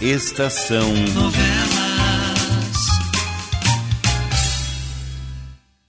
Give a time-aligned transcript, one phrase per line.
[0.00, 1.44] Estação Novelas.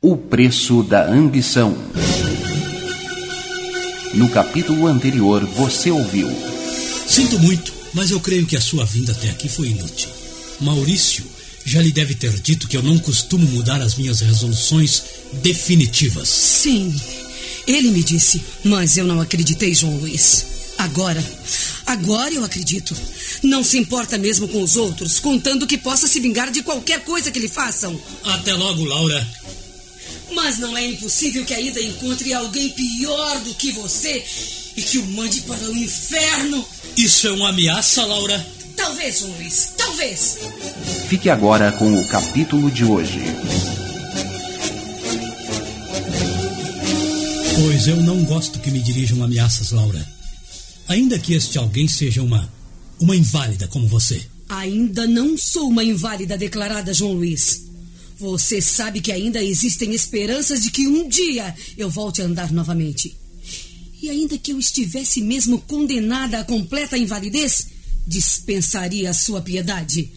[0.01, 1.75] O Preço da Ambição.
[4.13, 6.29] No capítulo anterior, você ouviu.
[7.07, 10.09] Sinto muito, mas eu creio que a sua vinda até aqui foi inútil.
[10.61, 11.25] Maurício
[11.65, 15.03] já lhe deve ter dito que eu não costumo mudar as minhas resoluções
[15.41, 16.29] definitivas.
[16.29, 16.95] Sim,
[17.65, 20.54] ele me disse, mas eu não acreditei, João Luiz.
[20.77, 21.23] Agora,
[21.85, 22.95] agora eu acredito.
[23.43, 27.31] Não se importa mesmo com os outros, contando que possa se vingar de qualquer coisa
[27.31, 27.99] que lhe façam.
[28.23, 29.27] Até logo, Laura.
[30.33, 34.23] Mas não é impossível que ainda encontre alguém pior do que você
[34.75, 36.65] e que o mande para o inferno.
[36.97, 38.45] Isso é uma ameaça, Laura?
[38.75, 40.37] Talvez, Luiz, talvez.
[41.07, 43.21] Fique agora com o capítulo de hoje.
[47.55, 50.14] Pois eu não gosto que me dirijam ameaças, Laura.
[50.87, 52.51] Ainda que este alguém seja uma.
[52.99, 54.25] uma inválida como você.
[54.47, 57.65] Ainda não sou uma inválida declarada, João Luiz.
[58.17, 63.15] Você sabe que ainda existem esperanças de que um dia eu volte a andar novamente.
[64.01, 67.67] E ainda que eu estivesse mesmo condenada à completa invalidez,
[68.07, 70.11] dispensaria a sua piedade.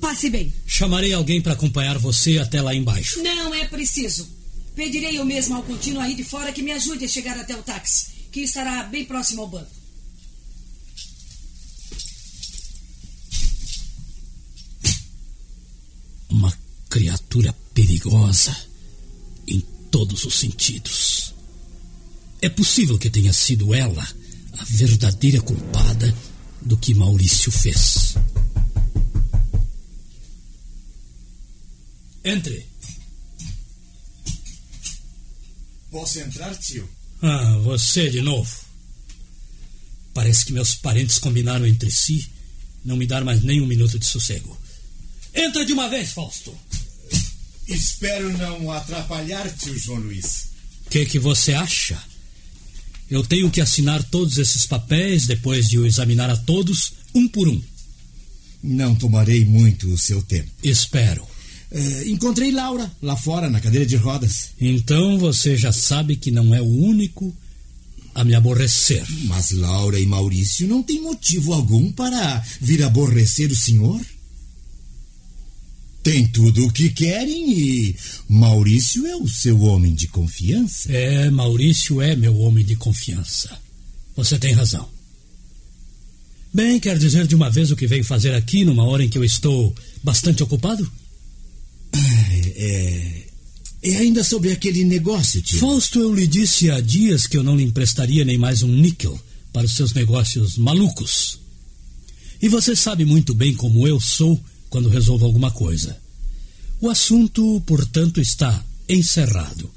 [0.00, 0.52] Passe bem.
[0.66, 3.22] Chamarei alguém para acompanhar você até lá embaixo.
[3.22, 4.28] Não é preciso.
[4.74, 7.62] Pedirei eu mesmo ao contínuo aí de fora que me ajude a chegar até o
[7.62, 9.70] táxi, que estará bem próximo ao banco.
[16.30, 18.56] Uma criatura perigosa
[19.46, 19.60] em
[19.90, 21.34] todos os sentidos.
[22.40, 24.02] É possível que tenha sido ela
[24.58, 26.12] a verdadeira culpada
[26.62, 28.14] do que Maurício fez.
[32.24, 32.66] Entre.
[35.90, 36.88] Posso entrar, tio?
[37.22, 38.50] Ah, você de novo.
[40.12, 42.28] Parece que meus parentes combinaram entre si
[42.84, 44.58] não me dar mais nem um minuto de sossego.
[45.32, 46.54] Entra de uma vez, Fausto.
[47.66, 50.48] Espero não atrapalhar, tio João Luiz.
[50.86, 52.02] O que, que você acha?
[53.08, 57.48] Eu tenho que assinar todos esses papéis depois de o examinar a todos, um por
[57.48, 57.62] um.
[58.62, 60.50] Não tomarei muito o seu tempo.
[60.62, 61.26] Espero.
[61.74, 64.50] É, encontrei Laura lá fora, na cadeira de rodas.
[64.60, 67.34] Então você já sabe que não é o único
[68.14, 69.02] a me aborrecer.
[69.24, 74.00] Mas Laura e Maurício não têm motivo algum para vir aborrecer o senhor.
[76.02, 77.96] Tem tudo o que querem e
[78.28, 80.92] Maurício é o seu homem de confiança.
[80.92, 83.58] É, Maurício é meu homem de confiança.
[84.14, 84.86] Você tem razão.
[86.52, 89.16] Bem, quer dizer de uma vez o que veio fazer aqui numa hora em que
[89.16, 90.90] eu estou bastante ocupado?
[91.94, 93.22] É,
[93.82, 95.58] é ainda sobre aquele negócio, tio.
[95.58, 99.18] Fausto, eu lhe disse há dias que eu não lhe emprestaria nem mais um níquel
[99.52, 101.40] para os seus negócios malucos.
[102.40, 106.00] E você sabe muito bem como eu sou quando resolvo alguma coisa.
[106.80, 109.70] O assunto, portanto, está encerrado.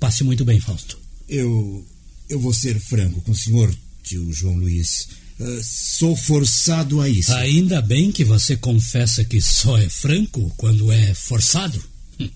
[0.00, 0.98] Passe muito bem, Fausto.
[1.28, 1.84] Eu.
[2.28, 3.72] Eu vou ser franco com o senhor,
[4.02, 5.08] tio João Luiz.
[5.38, 7.32] Uh, sou forçado a isso.
[7.34, 11.82] Ainda bem que você confessa que só é franco quando é forçado.
[12.18, 12.28] Hum.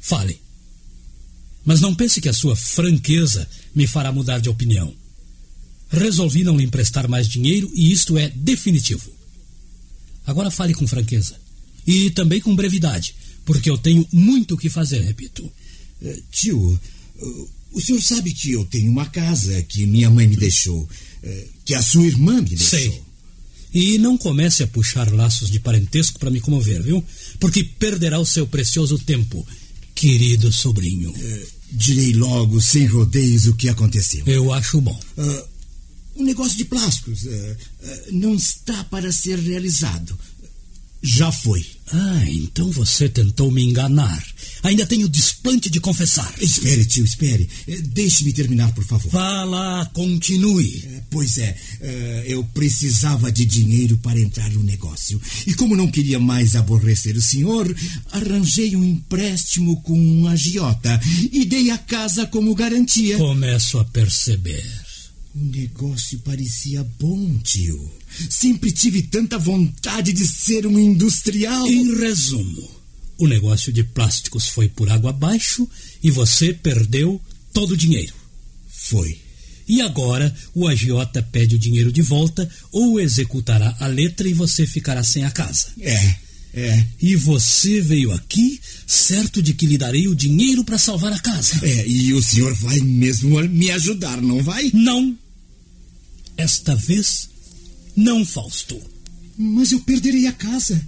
[0.00, 0.40] Fale.
[1.64, 4.94] Mas não pense que a sua franqueza me fará mudar de opinião.
[5.88, 9.12] Resolvi não lhe emprestar mais dinheiro e isto é definitivo.
[10.26, 11.36] Agora fale com franqueza.
[11.86, 15.44] E também com brevidade, porque eu tenho muito o que fazer, repito.
[16.00, 16.80] Uh, tio,
[17.20, 21.48] uh, o senhor sabe que eu tenho uma casa que minha mãe me deixou, uh,
[21.64, 22.68] que a sua irmã me deixou.
[22.68, 23.00] Sei.
[23.74, 27.02] E não comece a puxar laços de parentesco para me comover, viu?
[27.40, 29.46] Porque perderá o seu precioso tempo,
[29.94, 31.10] querido sobrinho.
[31.70, 34.24] direi logo, sem rodeios, o que aconteceu.
[34.26, 35.00] Eu acho bom.
[36.14, 40.18] O negócio de plásticos uh, uh, não está para ser realizado.
[41.02, 41.64] Já foi.
[41.92, 44.24] Ah, então você tentou me enganar.
[44.62, 46.32] Ainda tenho desplante de confessar.
[46.40, 47.48] Espere, tio, espere.
[47.86, 49.10] Deixe-me terminar, por favor.
[49.10, 51.02] Vá lá, continue.
[51.10, 51.56] Pois é,
[52.26, 55.20] eu precisava de dinheiro para entrar no negócio.
[55.46, 57.74] E como não queria mais aborrecer o senhor,
[58.12, 61.00] arranjei um empréstimo com um agiota
[61.30, 63.18] e dei a casa como garantia.
[63.18, 64.91] Começo a perceber.
[65.34, 67.90] O negócio parecia bom, tio.
[68.28, 71.66] Sempre tive tanta vontade de ser um industrial.
[71.66, 72.70] Em resumo,
[73.16, 75.66] o negócio de plásticos foi por água abaixo
[76.02, 77.20] e você perdeu
[77.52, 78.12] todo o dinheiro.
[78.68, 79.18] Foi.
[79.66, 84.66] E agora o agiota pede o dinheiro de volta ou executará a letra e você
[84.66, 85.68] ficará sem a casa.
[85.80, 86.16] É,
[86.52, 86.86] é.
[87.00, 91.58] E você veio aqui certo de que lhe darei o dinheiro para salvar a casa.
[91.62, 94.70] É, e o senhor vai mesmo me ajudar, não vai?
[94.74, 95.16] Não.
[96.36, 97.28] Esta vez,
[97.96, 98.80] não, Fausto.
[99.36, 100.80] Mas eu perderei a casa.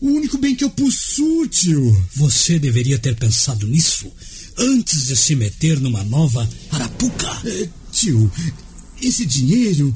[0.00, 2.04] O único bem que eu possuo, tio.
[2.14, 4.10] Você deveria ter pensado nisso
[4.56, 7.42] antes de se meter numa nova arapuca.
[7.44, 8.30] É, tio,
[9.00, 9.94] esse dinheiro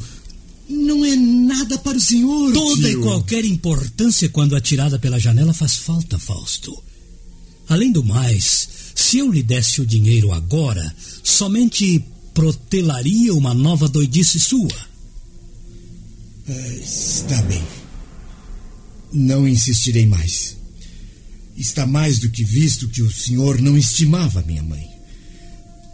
[0.68, 2.52] não é nada para o senhor.
[2.52, 3.00] Toda tio.
[3.00, 6.76] e qualquer importância quando atirada pela janela faz falta, Fausto.
[7.68, 14.40] Além do mais, se eu lhe desse o dinheiro agora, somente protelaria uma nova doidice
[14.40, 14.91] sua.
[16.82, 17.62] Está bem.
[19.12, 20.56] Não insistirei mais.
[21.56, 24.90] Está mais do que visto que o senhor não estimava minha mãe.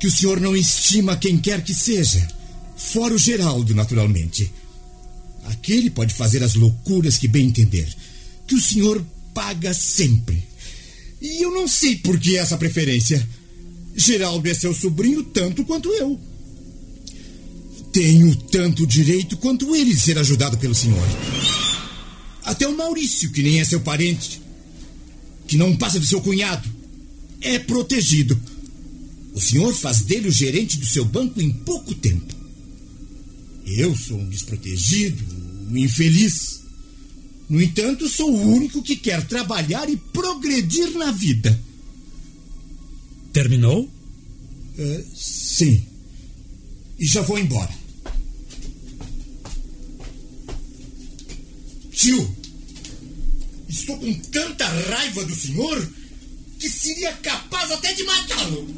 [0.00, 2.26] Que o senhor não estima quem quer que seja.
[2.76, 4.50] Fora o Geraldo, naturalmente.
[5.44, 7.88] Aquele pode fazer as loucuras que bem entender.
[8.46, 9.04] Que o senhor
[9.34, 10.46] paga sempre.
[11.20, 13.26] E eu não sei por que essa preferência.
[13.96, 16.18] Geraldo é seu sobrinho tanto quanto eu.
[17.92, 21.06] Tenho tanto direito quanto ele de ser ajudado pelo senhor.
[22.44, 24.40] Até o Maurício, que nem é seu parente,
[25.46, 26.68] que não passa do seu cunhado,
[27.40, 28.38] é protegido.
[29.34, 32.34] O senhor faz dele o gerente do seu banco em pouco tempo.
[33.66, 35.22] Eu sou um desprotegido,
[35.70, 36.62] um infeliz.
[37.48, 41.58] No entanto, sou o único que quer trabalhar e progredir na vida.
[43.32, 43.84] Terminou?
[43.84, 45.82] Uh, sim.
[46.98, 47.77] E já vou embora.
[51.98, 52.36] Tio,
[53.68, 55.92] estou com tanta raiva do senhor
[56.56, 58.68] que seria capaz até de matá-lo.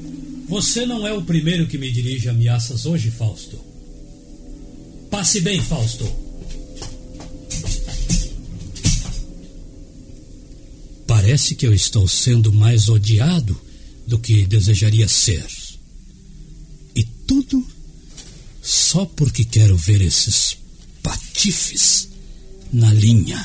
[0.49, 3.61] Você não é o primeiro que me dirige ameaças hoje, Fausto.
[5.11, 6.11] Passe bem, Fausto.
[11.07, 13.61] Parece que eu estou sendo mais odiado
[14.07, 15.45] do que desejaria ser.
[16.95, 17.63] E tudo
[18.63, 20.57] só porque quero ver esses
[21.03, 22.10] patifes
[22.73, 23.39] na linha.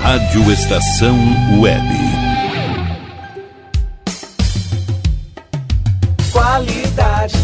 [0.00, 1.18] Rádio Estação
[1.60, 2.07] Web.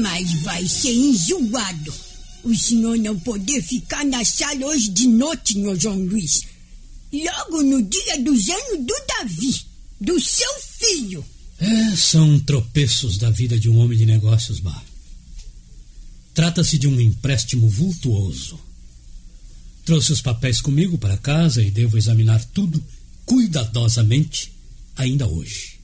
[0.00, 1.94] Mas vai ser enjoado.
[2.42, 6.42] O senhor não poder ficar na sala hoje de noite, senhor João Luiz.
[7.12, 9.60] Logo no dia dos anos do Davi,
[10.00, 11.24] do seu filho.
[11.58, 14.82] É, são tropeços da vida de um homem de negócios, Bah.
[16.32, 18.58] Trata-se de um empréstimo vultuoso.
[19.84, 22.82] Trouxe os papéis comigo para casa e devo examinar tudo
[23.26, 24.52] cuidadosamente
[24.96, 25.78] ainda hoje.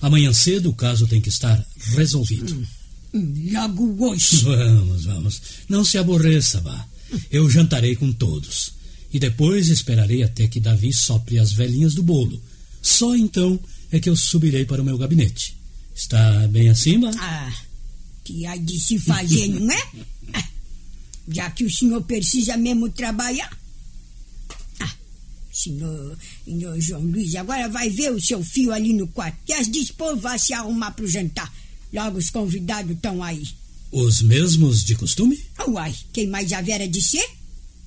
[0.00, 2.66] Amanhã cedo o caso tem que estar resolvido.
[3.12, 4.44] Logo hoje.
[4.44, 5.42] Vamos, vamos.
[5.68, 6.86] Não se aborreça, Bah.
[7.30, 8.72] Eu jantarei com todos.
[9.12, 12.40] E depois esperarei até que Davi sopre as velhinhas do bolo.
[12.80, 13.58] Só então
[13.90, 15.56] é que eu subirei para o meu gabinete.
[15.94, 17.10] Está bem assim, Bah?
[17.18, 17.52] Ah,
[18.24, 19.90] que há de se fazer, não é?
[21.28, 23.50] Já que o senhor precisa mesmo trabalhar.
[24.78, 24.94] Ah,
[25.52, 29.38] senhor, senhor João Luiz, agora vai ver o seu filho ali no quarto.
[29.48, 31.52] E as dispor vai se arrumar para o jantar.
[31.92, 33.46] Logo os convidados estão aí.
[33.90, 35.38] Os mesmos de costume?
[35.66, 37.28] Uai, quem mais havera de ser?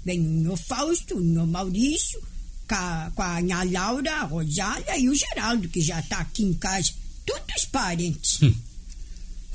[0.04, 2.22] Vem o senhor Fausto, o senhor Maurício,
[2.68, 6.44] com a, com a Nha Laura, a Rosália e o Geraldo, que já está aqui
[6.44, 6.92] em casa.
[7.26, 8.40] Todos parentes.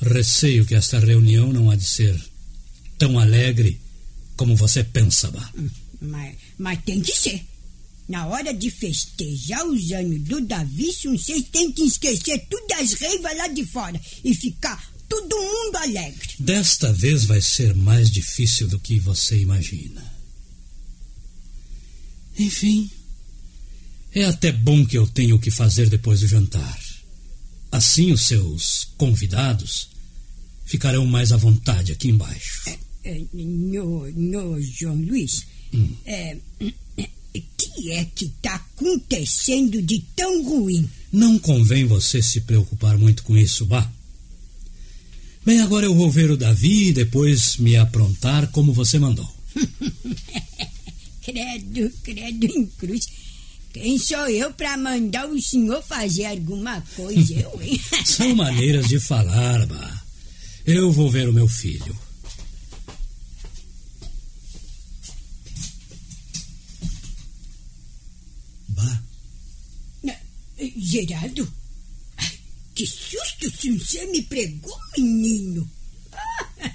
[0.00, 2.18] Receio que esta reunião não há de ser
[2.96, 3.78] tão alegre
[4.36, 5.52] como você pensa, Bah.
[6.00, 7.44] Mas, mas tem que ser.
[8.08, 13.36] Na hora de festejar os anos do Davi, vocês têm que esquecer tudo as reivas
[13.36, 16.28] lá de fora e ficar todo mundo alegre.
[16.38, 20.16] Desta vez vai ser mais difícil do que você imagina.
[22.38, 22.90] Enfim,
[24.14, 26.78] é até bom que eu tenha o que fazer depois do jantar.
[27.70, 29.90] Assim os seus convidados
[30.64, 32.62] ficarão mais à vontade aqui embaixo.
[33.04, 35.46] É, no, no, João Luiz,
[36.06, 36.38] é,
[37.32, 40.88] que é que está acontecendo de tão ruim?
[41.12, 43.90] Não convém você se preocupar muito com isso, Bah.
[45.44, 49.26] Bem, agora eu vou ver o Davi e depois me aprontar como você mandou.
[51.22, 53.06] Credo, credo em cruz.
[53.72, 57.34] Quem sou eu para mandar o senhor fazer alguma coisa?
[57.34, 57.78] Eu, hein?
[58.04, 60.02] São maneiras de falar, Bah.
[60.66, 61.96] Eu vou ver o meu filho.
[68.68, 69.02] Bah,
[70.88, 71.52] Geraldo?
[72.16, 72.38] Ai,
[72.74, 75.70] Que susto você me pregou, menino.
[76.12, 76.72] Ah,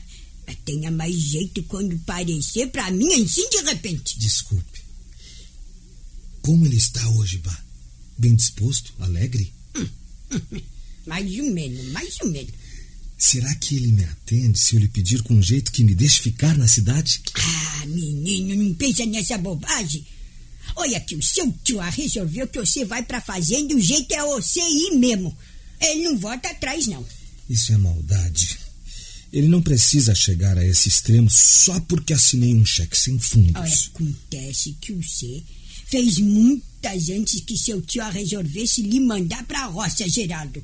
[0.66, 4.18] Tenha mais jeito quando parecer pra mim assim de repente.
[4.20, 4.80] Desculpe.
[6.42, 7.64] Como ele está hoje, Bá?
[8.18, 8.94] Bem disposto?
[9.00, 9.52] Alegre?
[11.06, 12.52] Mais ou menos, mais ou menos.
[13.18, 16.20] Será que ele me atende se eu lhe pedir com um jeito que me deixe
[16.22, 17.22] ficar na cidade?
[17.36, 20.06] Ah, menino, não pensa nessa bobagem.
[20.76, 24.60] Olha o seu tio resolveu que você vai pra fazenda e o jeito é você
[24.60, 25.36] ir mesmo.
[25.80, 27.06] Ele não volta atrás, não.
[27.50, 28.58] Isso é maldade.
[29.32, 33.90] Ele não precisa chegar a esse extremo só porque assinei um cheque sem Olha, fundos.
[33.94, 35.44] acontece que você
[35.88, 40.64] fez muitas antes que seu tio resolvesse lhe mandar pra roça, Geraldo.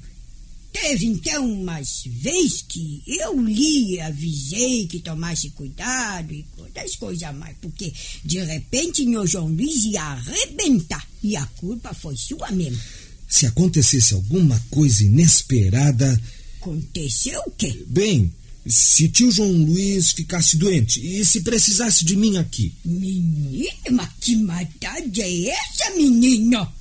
[0.81, 7.55] Teve então umas vezes que eu lhe avisei que tomasse cuidado e outras coisas mais,
[7.61, 7.91] porque
[8.23, 12.79] de repente meu João Luiz ia arrebentar e a culpa foi sua mesmo.
[13.27, 16.19] Se acontecesse alguma coisa inesperada.
[16.59, 17.83] Aconteceu o quê?
[17.87, 18.33] Bem,
[18.65, 22.73] se tio João Luiz ficasse doente e se precisasse de mim aqui.
[22.85, 26.78] Menino, mas que maldade é essa, menino?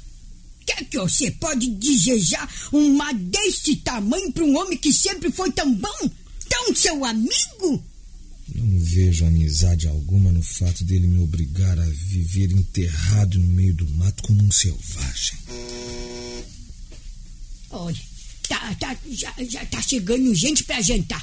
[0.78, 5.50] Que é que você pode desejar uma deste tamanho para um homem que sempre foi
[5.50, 6.10] tão bom?
[6.48, 7.82] Tão seu amigo?
[8.54, 13.88] Não vejo amizade alguma no fato dele me obrigar a viver enterrado no meio do
[13.90, 15.38] mato como um selvagem.
[17.70, 18.00] Olha,
[18.48, 21.22] tá, tá, já, já tá chegando gente pra jantar.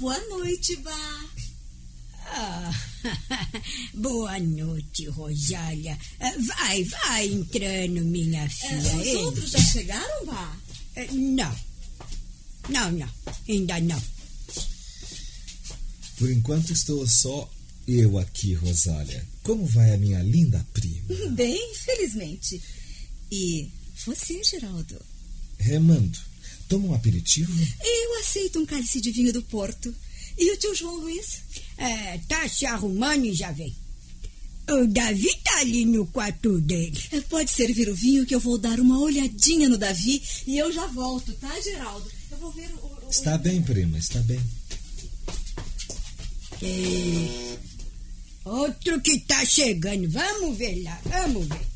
[0.00, 1.26] Boa noite, Bá.
[2.32, 2.70] Ah,
[3.94, 5.98] boa noite, Rosália.
[6.18, 8.96] Ah, Vai, vai entrando, minha É, filha.
[8.96, 10.56] os Ei, outros já chegaram, Bá?
[10.96, 11.54] eh, Não.
[12.68, 13.08] Não, não.
[13.48, 14.02] Ainda não.
[16.18, 17.50] Por enquanto estou só
[17.86, 19.26] eu aqui, Rosália.
[19.42, 21.30] Como vai a minha linda prima?
[21.32, 22.62] Bem, felizmente.
[23.32, 23.70] E
[24.06, 25.00] você, Geraldo?
[25.58, 26.18] Remando.
[26.70, 27.52] Toma um aperitivo?
[27.84, 29.94] Eu aceito um cálice de vinho do Porto.
[30.38, 31.42] E o tio João Luiz?
[31.76, 33.74] É, tá se arrumando e já vem.
[34.70, 36.96] O Davi tá ali no quarto dele.
[37.10, 40.72] É, Pode servir o vinho que eu vou dar uma olhadinha no Davi e eu
[40.72, 42.08] já volto, tá, Geraldo?
[42.30, 42.86] Eu vou ver o.
[42.86, 44.40] o- Está bem, prima, está bem.
[46.62, 47.58] É,
[48.44, 50.08] Outro que tá chegando.
[50.08, 51.66] Vamos ver lá, vamos ver.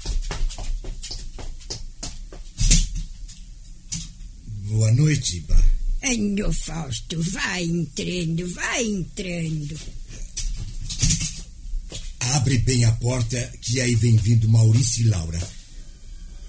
[4.74, 5.56] Boa noite, Bá.
[6.18, 9.78] Meu Fausto, vai entrando, vai entrando.
[12.18, 15.38] Abre bem a porta que aí vem vindo Maurício e Laura.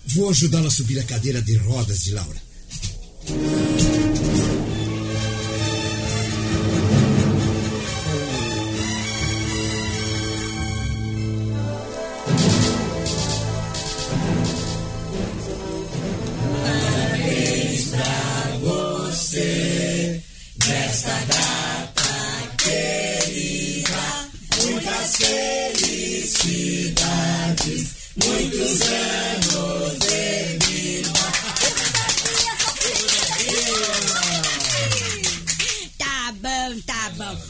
[0.08, 2.42] Vou ajudá-la a subir a cadeira de rodas de Laura.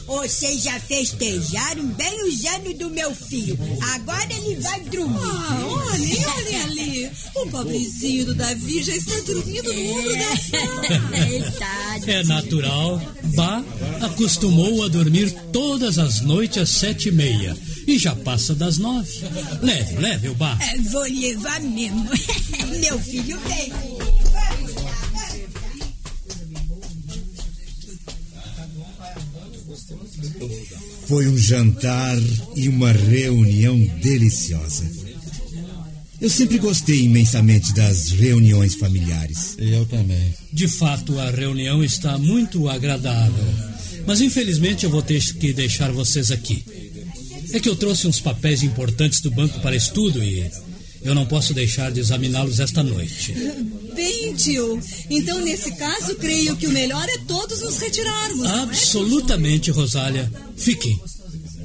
[0.06, 3.58] Vocês já festejaram bem os anos do meu filho.
[3.94, 5.18] Agora ele vai dormir.
[5.22, 7.10] Ah, olhem, olhem ali.
[7.34, 11.26] O pobrezinho do Davi já está dormindo no ombro da sala.
[11.26, 12.10] Verdade.
[12.10, 13.02] É natural.
[13.34, 13.62] Bá
[14.02, 17.56] acostumou a dormir todas as noites às sete e meia.
[17.86, 19.10] E já passa das nove.
[19.62, 20.58] Leve, leve o Bá.
[20.60, 22.04] É, vou levar mesmo.
[22.80, 23.95] meu filho vem.
[31.06, 32.18] Foi um jantar
[32.54, 34.84] e uma reunião deliciosa.
[36.20, 39.54] Eu sempre gostei imensamente das reuniões familiares.
[39.58, 40.34] Eu também.
[40.52, 43.44] De fato, a reunião está muito agradável.
[44.06, 46.64] Mas infelizmente eu vou ter que deixar vocês aqui.
[47.52, 50.50] É que eu trouxe uns papéis importantes do banco para estudo e
[51.02, 53.34] eu não posso deixar de examiná-los esta noite.
[53.96, 54.78] Bem, tio.
[55.10, 58.44] Então, nesse caso, creio que o melhor é todos nos retirarmos.
[58.46, 60.30] é, Absolutamente, Rosália.
[60.56, 61.00] Fiquem.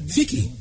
[0.07, 0.51] Fiquem.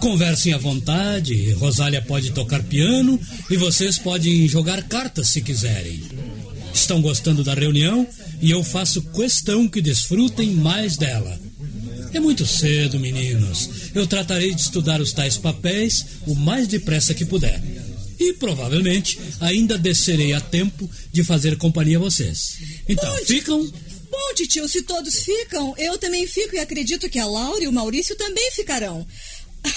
[0.00, 1.52] Conversem à vontade.
[1.52, 3.18] Rosália pode tocar piano
[3.50, 6.00] e vocês podem jogar cartas se quiserem.
[6.72, 8.06] Estão gostando da reunião
[8.40, 11.38] e eu faço questão que desfrutem mais dela.
[12.12, 13.68] É muito cedo, meninos.
[13.94, 17.60] Eu tratarei de estudar os tais papéis o mais depressa que puder.
[18.18, 22.58] E provavelmente ainda descerei a tempo de fazer companhia a vocês.
[22.88, 23.26] Então, Pode.
[23.26, 23.72] ficam
[24.08, 27.72] Bom, tio, se todos ficam, eu também fico e acredito que a Laura e o
[27.72, 29.06] Maurício também ficarão.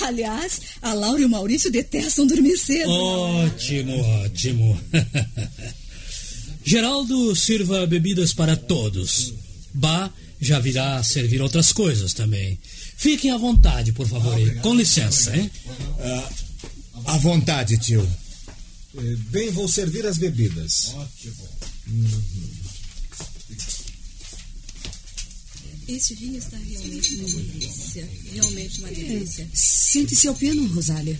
[0.01, 2.89] Aliás, a Laura e o Maurício detestam dormir cedo.
[2.89, 4.79] Ótimo, ótimo.
[6.63, 9.33] Geraldo, sirva bebidas para todos.
[9.73, 12.57] Bá já virá servir outras coisas também.
[12.95, 14.39] Fiquem à vontade, por favor.
[14.39, 15.51] e Com licença, hein?
[17.05, 18.07] À vontade, tio.
[18.95, 20.93] Eh, Bem, vou servir as bebidas.
[25.87, 28.09] Esse vinho está realmente uma delícia.
[28.33, 29.49] Realmente uma delícia.
[29.53, 31.19] Sente-se ao piano, Rosália.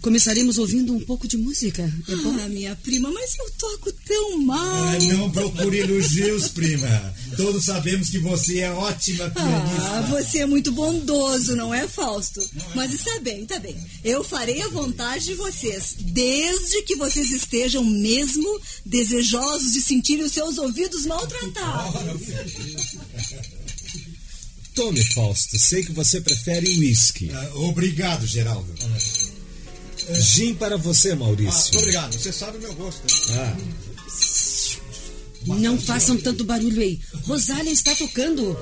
[0.00, 1.82] Começaremos ouvindo um pouco de música.
[2.08, 2.38] É bom?
[2.40, 4.84] Ah, minha prima, mas eu toco tão mal.
[4.84, 7.14] Ah, não procure elogios, prima.
[7.36, 10.02] Todos sabemos que você é ótima Ah, pianista.
[10.08, 12.40] você é muito bondoso, não é, Fausto?
[12.74, 13.76] Mas está bem, está bem.
[14.04, 20.32] Eu farei a vontade de vocês, desde que vocês estejam mesmo desejosos de sentir os
[20.32, 22.00] seus ouvidos maltratados.
[24.74, 25.58] Tome, Fausto.
[25.58, 27.30] Sei que você prefere uísque.
[27.32, 28.72] Ah, obrigado, Geraldo.
[30.20, 31.78] Gin para você, Maurício.
[31.78, 32.12] obrigado.
[32.12, 33.02] Você sabe o meu gosto.
[33.32, 33.56] Ah,
[35.46, 36.98] Não façam tanto barulho aí.
[37.24, 38.56] Rosália está tocando.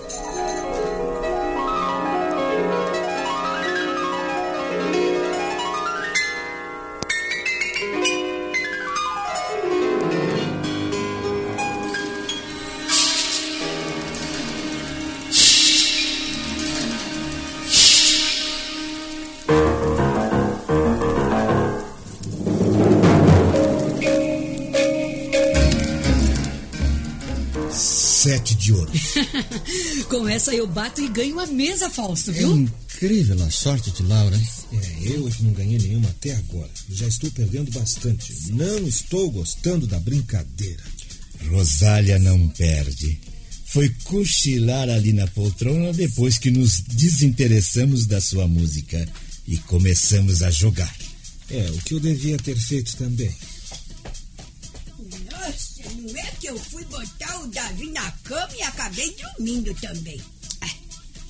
[28.65, 28.91] De ouro.
[30.09, 32.57] Com essa eu bato e ganho a mesa, Fausto, É viu?
[32.57, 34.41] incrível a sorte de Laura?
[34.73, 36.71] É, eu é que não ganhei nenhuma até agora.
[36.91, 38.33] Já estou perdendo bastante.
[38.53, 40.83] Não estou gostando da brincadeira.
[41.51, 43.21] Rosália não perde.
[43.67, 49.07] Foi cochilar ali na poltrona depois que nos desinteressamos da sua música
[49.47, 50.95] e começamos a jogar.
[51.51, 53.31] É, o que eu devia ter feito também.
[56.13, 60.21] Não é que eu fui botar o Davi na cama e acabei dormindo também.
[60.61, 60.71] Ah,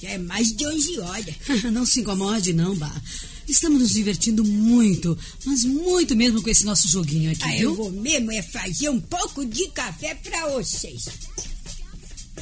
[0.02, 1.34] Já é mais de 11 horas.
[1.72, 3.02] Não se incomode, não, Bah.
[3.46, 7.70] Estamos nos divertindo muito, mas muito mesmo com esse nosso joguinho aqui, Ah, viu?
[7.70, 11.04] eu vou mesmo é fazer um pouco de café pra vocês.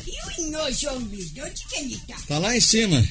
[0.07, 2.17] E o Inho João Luiz, onde que ele tá?
[2.29, 3.05] Tá lá em cima.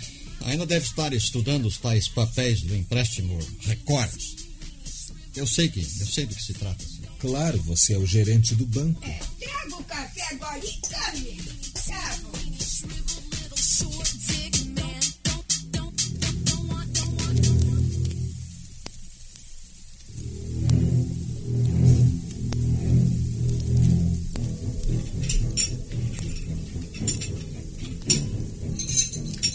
[0.45, 4.35] Ainda deve estar estudando os tais papéis do empréstimo Records.
[5.35, 6.83] Eu sei que, eu sei do que se trata.
[7.21, 8.99] Claro, você é o gerente do banco.
[9.05, 10.81] É, traga o café agora e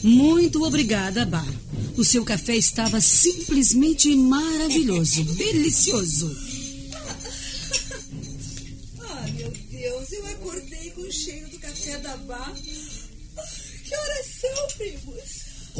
[0.05, 0.09] bom.
[0.09, 1.45] Muito obrigada, Bah.
[1.97, 6.46] O seu café estava simplesmente maravilhoso, delicioso.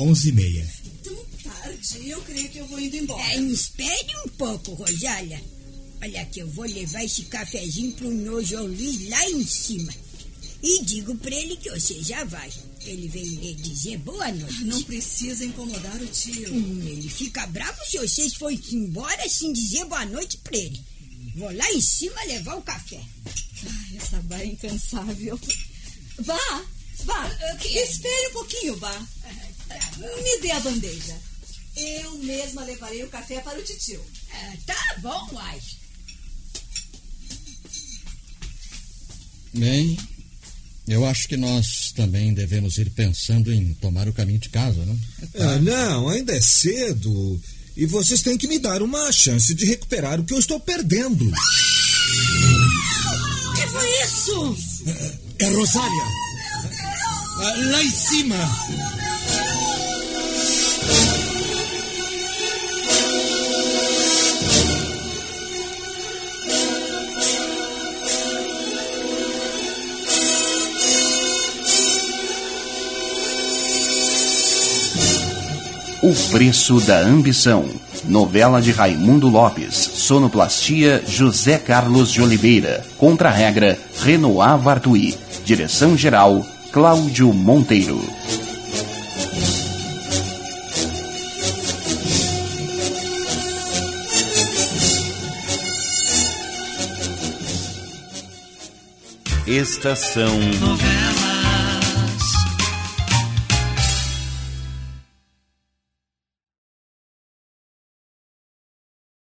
[0.07, 0.69] 11 e meia.
[1.03, 3.23] Tão tarde, eu creio que eu vou indo embora.
[3.23, 5.43] É, espere um pouco, Rosália.
[6.01, 9.93] Olha que eu vou levar esse cafezinho pro meu Luiz lá em cima.
[10.63, 12.49] E digo pra ele que você já vai.
[12.83, 14.63] Ele veio lhe dizer boa noite.
[14.65, 16.55] Não precisa incomodar o tio.
[16.55, 20.81] Hum, ele fica bravo se vocês forem embora sem dizer boa noite pra ele.
[21.35, 23.01] Vou lá em cima levar o café.
[23.27, 25.39] Ai, essa bá é incansável.
[26.21, 26.65] Vá,
[27.05, 27.29] vá.
[27.65, 29.07] Espere um pouquinho, vá.
[29.25, 29.46] Ah,
[30.23, 31.17] me dê a bandeja.
[31.77, 34.03] Eu mesma levarei o café para o titio.
[34.33, 35.61] Ah, tá bom, uai.
[39.55, 39.99] Bem,
[40.89, 44.99] eu acho que nós também devemos ir pensando em tomar o caminho de casa, não?
[45.39, 47.41] Ah, não, ainda é cedo.
[47.77, 51.27] E vocês têm que me dar uma chance de recuperar o que eu estou perdendo.
[51.27, 51.33] O
[53.55, 54.57] que foi isso?
[55.39, 56.05] É Rosália!
[57.39, 59.06] Ah, Lá em cima!
[76.31, 77.65] Preço da Ambição.
[78.05, 79.75] Novela de Raimundo Lopes.
[79.75, 82.85] Sonoplastia José Carlos de Oliveira.
[82.99, 85.15] Contra-regra Renoir Vartui.
[85.45, 88.03] Direção-geral Cláudio Monteiro.
[99.47, 101.26] Estação Novela.